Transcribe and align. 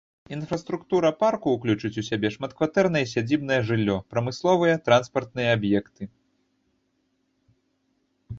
Інфраструктура 0.35 1.09
парку 1.23 1.51
ўключыць 1.55 1.99
у 2.01 2.03
сябе 2.07 2.31
шматкватэрнае 2.35 3.03
і 3.09 3.09
сядзібнае 3.13 3.59
жыллё, 3.69 3.97
прамысловыя, 4.15 4.81
транспартныя 4.89 5.49
аб'екты. 5.59 6.09